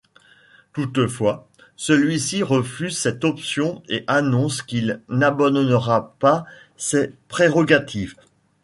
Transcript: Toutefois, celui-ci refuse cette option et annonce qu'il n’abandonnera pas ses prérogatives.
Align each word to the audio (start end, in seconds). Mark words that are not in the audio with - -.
Toutefois, 0.73 1.47
celui-ci 1.75 2.41
refuse 2.41 2.97
cette 2.97 3.23
option 3.23 3.83
et 3.87 4.03
annonce 4.07 4.63
qu'il 4.63 4.99
n’abandonnera 5.09 6.15
pas 6.17 6.43
ses 6.75 7.09
prérogatives. 7.27 8.15